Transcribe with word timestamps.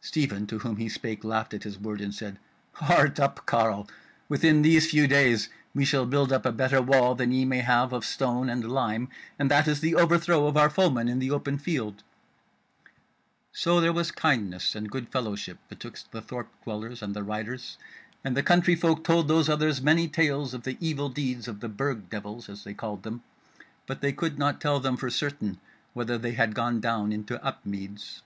Stephen 0.00 0.48
to 0.48 0.58
whom 0.58 0.78
he 0.78 0.88
spake 0.88 1.22
laughed 1.22 1.54
at 1.54 1.62
his 1.62 1.78
word, 1.78 2.00
and 2.00 2.12
said: 2.12 2.40
"Heart 2.72 3.20
up, 3.20 3.46
carle! 3.46 3.86
within 4.28 4.62
these 4.62 4.90
few 4.90 5.06
days 5.06 5.48
we 5.76 5.84
shall 5.84 6.06
build 6.06 6.32
up 6.32 6.44
a 6.44 6.50
better 6.50 6.82
wall 6.82 7.14
than 7.14 7.30
ye 7.30 7.44
may 7.44 7.60
have 7.60 7.92
of 7.92 8.04
stone 8.04 8.50
and 8.50 8.68
lime; 8.68 9.08
and 9.38 9.48
that 9.48 9.68
is 9.68 9.78
the 9.78 9.94
overthrow 9.94 10.48
of 10.48 10.56
our 10.56 10.70
foemen 10.70 11.06
in 11.06 11.20
the 11.20 11.30
open 11.30 11.56
field." 11.56 12.02
So 13.52 13.80
there 13.80 13.92
was 13.92 14.10
kindness 14.10 14.74
and 14.74 14.90
good 14.90 15.08
fellowship 15.08 15.58
betwixt 15.68 16.10
the 16.10 16.20
thorp 16.20 16.48
dwellers 16.64 17.00
and 17.00 17.14
the 17.14 17.22
riders, 17.22 17.78
and 18.24 18.36
the 18.36 18.42
country 18.42 18.74
folk 18.74 19.04
told 19.04 19.28
those 19.28 19.48
others 19.48 19.80
many 19.80 20.08
tales 20.08 20.52
of 20.52 20.64
the 20.64 20.78
evil 20.80 21.08
deeds 21.08 21.46
of 21.46 21.60
the 21.60 21.68
Burg 21.68 22.08
devils, 22.10 22.48
as 22.48 22.64
they 22.64 22.74
called 22.74 23.04
them; 23.04 23.22
but 23.86 24.00
they 24.00 24.12
could 24.12 24.36
not 24.36 24.60
tell 24.60 24.80
them 24.80 24.96
for 24.96 25.10
certain 25.10 25.60
whether 25.92 26.18
they 26.18 26.32
had 26.32 26.56
gone 26.56 26.80
down 26.80 27.12
into 27.12 27.40
Upmeads. 27.46 28.22